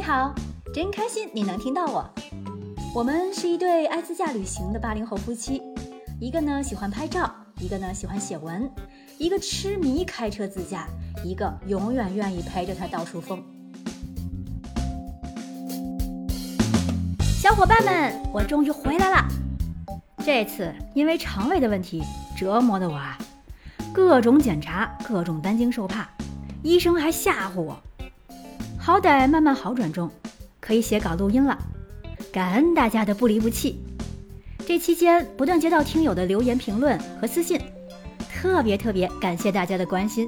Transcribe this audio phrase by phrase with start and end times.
[0.00, 0.34] 你好，
[0.72, 2.10] 真开心你能听到我。
[2.94, 5.60] 我们是一对爱自驾旅行的八零后夫妻，
[6.18, 8.66] 一个呢喜欢拍照，一个呢喜欢写文，
[9.18, 10.88] 一个痴迷开车自驾，
[11.22, 13.44] 一个永远愿意陪着他到处疯。
[17.20, 19.28] 小伙伴们，我终于回来了。
[20.24, 22.02] 这次因为肠胃的问题
[22.34, 23.18] 折磨的我啊，
[23.92, 26.08] 各种检查，各种担惊受怕，
[26.62, 27.78] 医生还吓唬我。
[28.82, 30.10] 好歹慢慢好转中，
[30.58, 31.56] 可以写稿录音了。
[32.32, 33.78] 感恩大家的不离不弃。
[34.66, 37.60] 这期间不断接到听友的留言评论和私信，
[38.32, 40.26] 特别特别感谢大家的关心。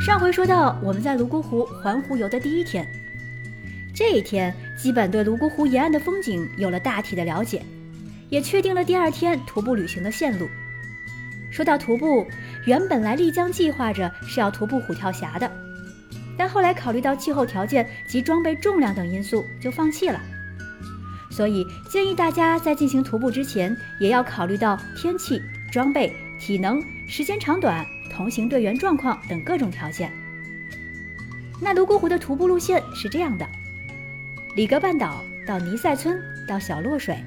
[0.00, 2.86] 上回说到我们在泸沽湖环湖游的第一天，
[3.94, 7.62] 这一天基本对泸沽湖沿岸的风景有了大体的了解。
[8.32, 10.48] 也确定了第二天徒步旅行的线路。
[11.50, 12.26] 说到徒步，
[12.64, 15.52] 原本来丽江计划着是要徒步虎跳峡的，
[16.34, 20.18] 但后来考虑到气候条件及装备重量等因素，就放弃了。
[21.30, 30.10] 所以建议大家在进行徒步之前，也要考虑到天气、装备、体能、时间长短、同行队员状况等各种条件。
[31.60, 33.46] 那泸沽湖的徒步路线是这样的：
[34.56, 36.18] 里格半岛到尼塞村
[36.48, 37.22] 到小洛水。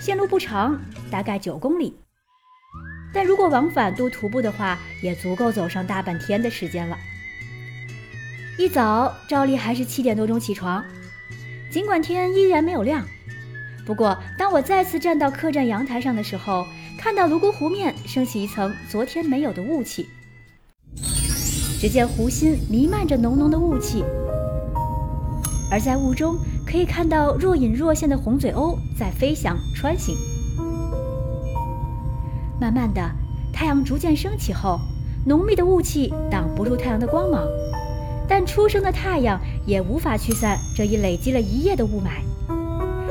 [0.00, 1.94] 线路不长，大概九公里，
[3.12, 6.96] 但如果往返都徒步的话，也足够走上大半天的时间了。
[8.58, 10.82] 一早，照例还是七点多钟起床，
[11.70, 13.06] 尽管天依然没有亮。
[13.84, 16.66] 不过，当我再次站到客栈阳台上的时候，
[16.98, 20.08] 看到泸沽湖面升起一层昨天没有的雾气。
[21.78, 24.02] 只见湖心弥漫着浓浓的雾气，
[25.70, 26.38] 而在雾中。
[26.70, 30.14] 可以看到若隐若现的红嘴鸥在飞翔穿行。
[32.60, 33.10] 慢慢的，
[33.52, 34.78] 太阳逐渐升起后，
[35.26, 37.44] 浓密的雾气挡不住太阳的光芒，
[38.28, 42.20] 但初升的太阳也无法驱散这一累积了一夜的雾霾。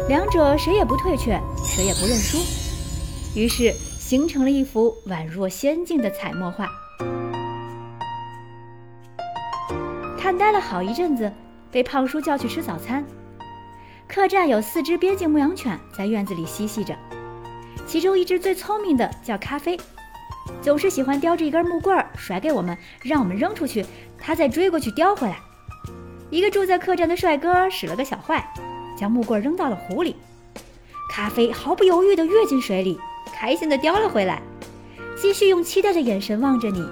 [0.07, 2.37] 两者谁也不退却，谁也不认输，
[3.35, 6.69] 于是形成了一幅宛若仙境的彩墨画。
[10.17, 11.29] 看呆了好一阵子，
[11.69, 13.03] 被胖叔叫去吃早餐。
[14.09, 16.97] 客栈有四只边境牧羊犬在院子里嬉戏着，
[17.85, 19.79] 其中一只最聪明的叫咖啡，
[20.63, 23.85] 总是喜欢叼着一根木棍儿甩给我们，让我们扔出去，
[24.17, 25.37] 它再追过去叼回来。
[26.31, 28.51] 一个住在客栈的帅哥使了个小坏，
[28.97, 30.15] 将木棍扔到了湖里，
[31.11, 32.99] 咖啡毫不犹豫地跃进水里，
[33.31, 34.41] 开心地叼了回来，
[35.21, 36.83] 继续用期待的眼神望着你，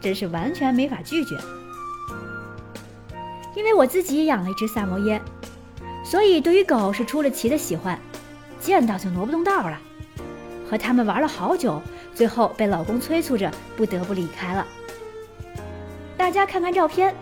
[0.00, 1.38] 真是完全没法拒绝。
[3.54, 5.20] 因为我自己养了一只萨摩耶。
[6.04, 7.98] 所以，对于狗是出了奇的喜欢，
[8.60, 9.78] 见到就挪不动道了。
[10.68, 11.80] 和他们玩了好久，
[12.14, 14.66] 最后被老公催促着不得不离开了。
[16.16, 17.14] 大家看看照片，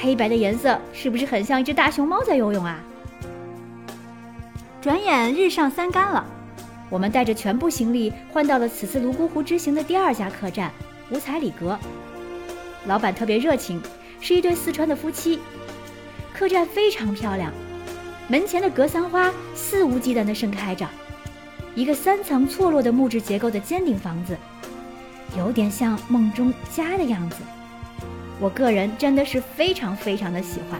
[0.00, 2.80] 黑白的颜色是不是很像一只大熊猫在游泳啊？
[4.80, 6.24] 转眼日上三竿了，
[6.88, 10.70] 我们带着全部行李换到了此次泸沽湖之行的第二家客栈——
[11.10, 11.78] 五彩里阁。
[12.86, 13.82] 老板特别热情，
[14.20, 15.40] 是一对四川的夫妻。
[16.32, 17.52] 客栈非常漂亮。
[18.30, 20.86] 门前的格桑花肆无忌惮地盛开着，
[21.74, 24.36] 一个三层错落的木质结构的尖顶房子，
[25.38, 27.36] 有点像梦中家的样子。
[28.38, 30.78] 我个人真的是非常非常的喜欢。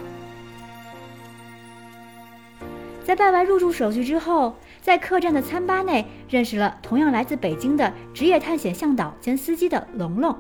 [3.03, 10.37] 在办完入住手续之后，在客栈的餐吧内认识了同样来自北京的职业探险向导兼司机的龙龙。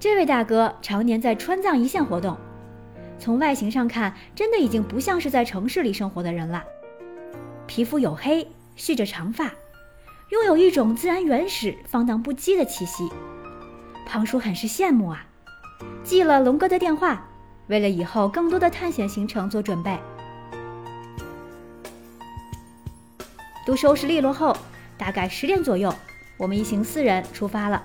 [0.00, 2.34] 这位大哥常年在川藏一线活动。
[3.18, 6.62] 从外形上看，真的已经不像是在城市里生活的人了。
[7.66, 9.52] 皮肤黝黑，蓄着长发，
[10.30, 13.08] 拥有一种自然原始、放荡不羁的气息。
[14.06, 15.24] 胖叔很是羡慕啊，
[16.02, 17.26] 记了龙哥的电话，
[17.68, 19.98] 为了以后更多的探险行程做准备。
[23.66, 24.54] 都收拾利落后，
[24.98, 25.94] 大概十点左右，
[26.36, 27.82] 我们一行四人出发了。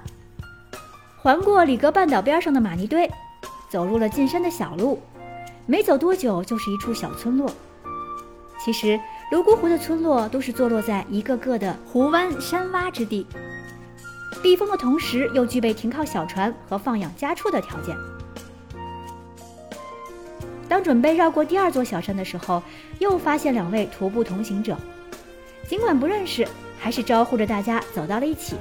[1.17, 3.09] 环过里格半岛边上的玛尼堆，
[3.69, 5.01] 走入了进山的小路。
[5.69, 7.47] 没走多久，就是一处小村落。
[8.65, 8.99] 其实，
[9.29, 13.27] 泸沽湖的村落都是坐落在一个个的湖湾山洼之地，
[14.41, 17.95] 避风的同时又具备停靠小船和放养家畜的条件。
[20.67, 22.63] 当准备绕过第二座小山的时候，
[22.97, 24.75] 又发现两位徒步同行者，
[25.67, 26.47] 尽管不认识，
[26.79, 28.55] 还是招呼着大家走到了一起。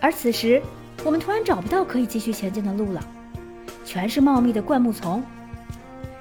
[0.00, 0.62] 而此时，
[1.04, 3.06] 我们突然找不到可以继续前进的路了，
[3.84, 5.22] 全是茂密的灌木丛。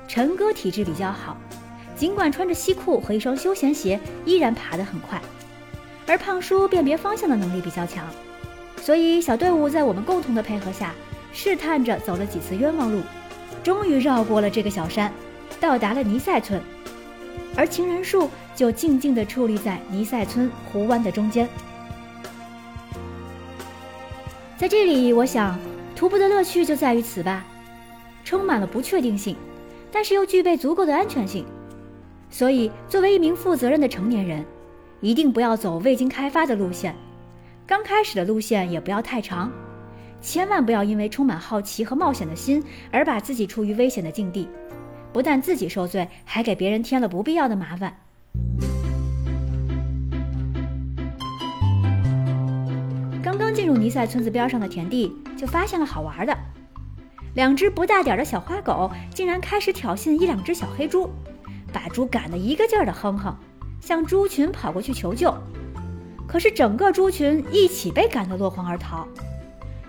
[0.07, 1.35] 陈哥体质比较好，
[1.95, 5.21] 尽管穿着西裤和一双休闲鞋，依然爬得很快。
[6.07, 8.05] 而胖叔辨别方向的能力比较强，
[8.81, 10.93] 所以小队伍在我们共同的配合下，
[11.33, 13.01] 试探着走了几次冤枉路，
[13.63, 15.11] 终于绕过了这个小山，
[15.59, 16.61] 到达了尼塞村。
[17.57, 21.49] 而情人树就静静地矗立在尼塞村湖湾的中间。
[24.57, 25.57] 在这里，我想
[25.95, 27.43] 徒步的乐趣就在于此吧，
[28.23, 29.35] 充满了不确定性，
[29.95, 31.45] 但是又具备足够的安全性。
[32.29, 34.45] 所以，作为一名负责任的成年人，
[34.99, 36.93] 一定不要走未经开发的路线，
[37.65, 39.49] 刚开始的路线也不要太长，
[40.19, 42.61] 千万不要因为充满好奇和冒险的心
[42.91, 44.49] 而把自己处于危险的境地。
[45.13, 47.95] 不但自己受罪，还给别人添了不必要的麻烦。
[53.23, 56.37] 刚刚进入尼塞村子边上的田地，就发现了好玩的：
[57.35, 61.09] 两只不大点的小花狗竟然开始挑衅一两只小黑猪，
[61.71, 63.37] 把猪赶得一个劲儿的哼哼，
[63.81, 65.35] 向猪群跑过去求救。
[66.25, 69.05] 可是整个猪群一起被赶得落荒而逃。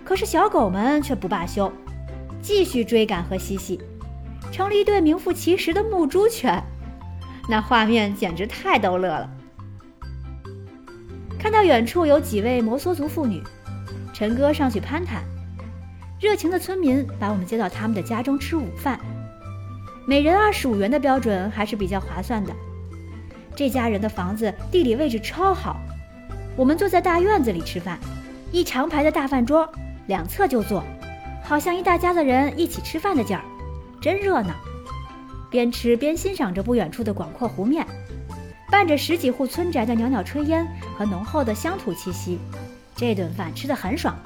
[0.05, 1.73] 可是小狗们却不罢休，
[2.43, 3.81] 继续追赶和嬉戏。
[4.51, 6.63] 成了一对名副其实的牧猪犬，
[7.49, 9.31] 那画面简直太逗乐了。
[11.39, 13.41] 看到远处有几位摩梭族妇女，
[14.13, 15.23] 陈哥上去攀谈，
[16.19, 18.99] 热情的村民把我们接到他们的家中吃午饭，
[20.07, 22.55] 每人二十五元的标准还是比较划算的。
[23.55, 25.77] 这家人的房子地理位置超好，
[26.57, 27.99] 我们坐在大院子里吃饭，
[28.51, 29.71] 一长排的大饭桌，
[30.07, 30.83] 两侧就坐，
[31.45, 33.45] 好像一大家子人一起吃饭的劲儿。
[34.01, 34.55] 真热闹，
[35.51, 37.87] 边吃边欣赏着不远处的广阔湖面，
[38.71, 40.67] 伴着十几户村宅的袅袅炊烟
[40.97, 42.39] 和浓厚的乡土气息，
[42.95, 44.17] 这顿饭吃得很爽。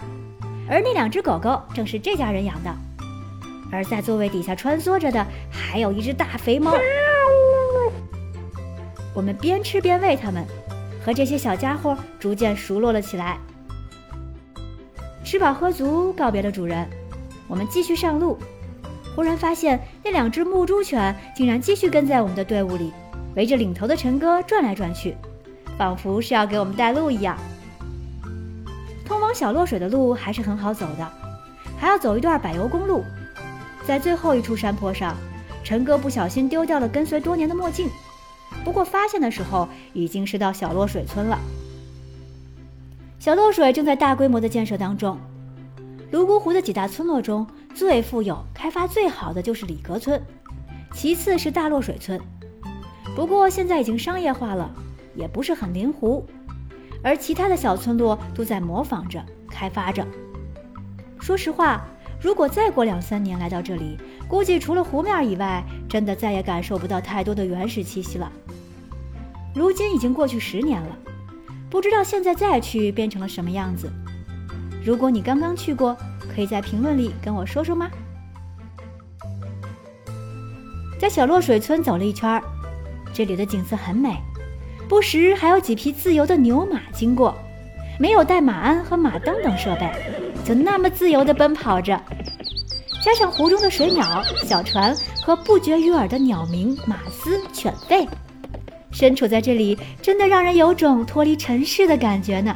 [0.71, 2.73] 而那两只狗狗正是这家人养的，
[3.73, 6.73] 而在座位底下穿梭着的还有一只大肥猫。
[9.13, 10.47] 我们边吃边喂它们，
[11.05, 13.37] 和这些小家伙逐渐熟络了起来。
[15.25, 16.89] 吃饱喝足，告别了主人，
[17.49, 18.39] 我们继续上路。
[19.17, 22.93] 忽然发现，那两只牧猪犬竟然继续跟在我们的队伍里，
[23.35, 25.17] 围着领头的陈哥转来转去，
[25.77, 27.37] 仿佛是要给我们带路一样。
[29.11, 31.13] 通往小洛水的路还是很好走的，
[31.77, 33.03] 还要走一段柏油公路。
[33.85, 35.17] 在最后一处山坡上，
[35.65, 37.89] 陈哥不小心丢掉了跟随多年的墨镜，
[38.65, 41.37] 不过发现的时候已经是到小洛水村了。
[43.19, 45.19] 小洛水正在大规模的建设当中。
[46.13, 50.23] 泸沽湖的几大村落中最富有、开发最好的就是里格村，
[50.93, 52.21] 其次是大洛水村。
[53.17, 54.71] 不过现在已经商业化了，
[55.17, 56.25] 也不是很临湖。
[57.03, 60.07] 而其他的小村落都在模仿着开发着。
[61.21, 61.85] 说实话，
[62.21, 63.99] 如果再过两三年来到这里，
[64.29, 68.31] 估计除了湖面以外，真的再也感受不到太多的原始气息了。
[69.55, 70.97] 如今已经过去十年了，
[71.69, 73.91] 不知道现在再去变成了什么样子。
[74.85, 75.97] 如果你刚刚去过，
[76.35, 77.91] 可以在评论里跟我说说吗？
[80.99, 82.43] 在小洛水村走了一圈，
[83.13, 84.17] 这里的景色很美，
[84.91, 87.33] 不时还有几匹自由的牛马经过，
[87.97, 89.89] 没有带马鞍和马灯等设备，
[90.45, 91.99] 就那么自由地奔跑着。
[93.01, 94.93] 加上湖中的水鸟、小船
[95.25, 98.05] 和不绝于耳的鸟鸣、马嘶、犬吠，
[98.91, 102.53] 身处在这里，真的让人有种脱离尘世的感觉呢。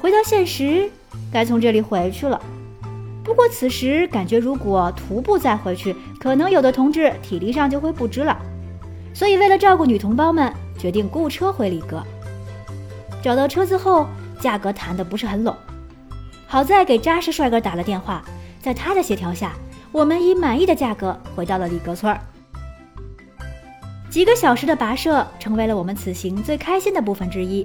[0.00, 0.88] 回到现实，
[1.30, 2.40] 该从这里回去了。
[3.22, 8.34] 不过此时感觉，如果徒步再回去，可能有的同志体力上就会不支了。
[9.14, 10.50] 所以为了照顾女同胞们，
[10.82, 12.02] 决定雇车回里格。
[13.22, 14.08] 找到车子后，
[14.40, 15.56] 价格谈的不是很拢。
[16.48, 18.20] 好在给扎实帅哥打了电话，
[18.60, 19.52] 在他的协调下，
[19.92, 22.20] 我们以满意的价格回到了里格村儿。
[24.10, 27.64] 几个小时的跋涉，成为了我们此行最开心的部分之一。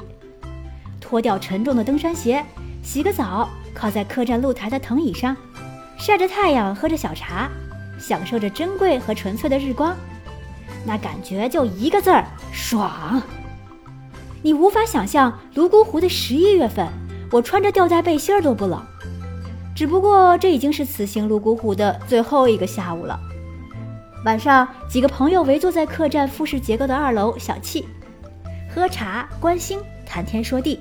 [1.01, 2.45] 脱掉沉重的登山鞋，
[2.83, 5.35] 洗个澡，靠在客栈露台的藤椅上，
[5.97, 7.49] 晒着太阳，喝着小茶，
[7.97, 9.95] 享受着珍贵和纯粹的日光，
[10.87, 13.21] 那感觉就一个字儿爽。
[14.41, 16.87] 你无法想象泸沽湖的十一月份，
[17.29, 18.81] 我穿着吊带背心儿都不冷。
[19.75, 23.19] 只不过这已经是此行泸沽湖的最后一个下午了。
[24.23, 27.83] 晚上，几个朋友围坐在客栈复式结构的二楼小憩，
[28.73, 30.79] 喝茶、观星、谈天说地。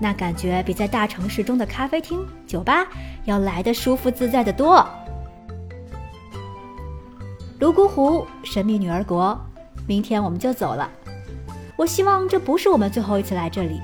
[0.00, 2.86] 那感觉比在大城市中的咖啡厅、酒吧
[3.24, 4.88] 要来的舒服自在的多。
[7.58, 9.38] 泸沽湖，神秘女儿国，
[9.86, 10.90] 明天我们就走了。
[11.76, 13.80] 我希望这不是我们最后一次来这里，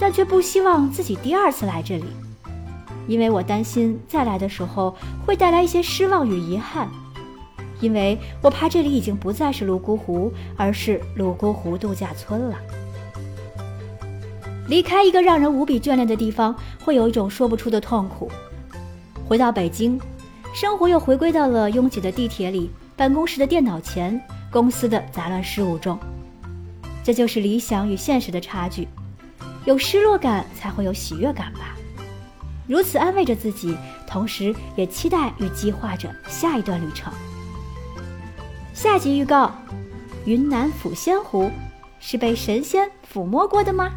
[0.00, 2.04] 但却不希望自己第二次来这里，
[3.06, 6.88] 因为我担心再来的时候会带来一些失望与遗憾，
[7.80, 12.56] 因为我怕这里已经不再是泸沽湖，而是泸沽湖度假村了。
[14.66, 18.30] 离开一个让人无比眷恋的地方，会有一种说不出的痛苦。
[19.26, 19.98] 回到北京，
[20.52, 25.96] 生活又回归到了拥挤的地铁里、办公室的电脑前、公司的杂乱事务中。
[27.04, 28.88] 这就是理想与现实的差距。
[29.64, 31.76] 有失落感，才会有喜悦感吧。
[32.66, 37.12] 如此安慰着自己，同时也期待与计划着下一段旅程。
[38.74, 39.52] 下集预告：
[40.24, 41.52] 云南抚仙湖
[42.00, 43.92] 是被神仙抚摸过的吗？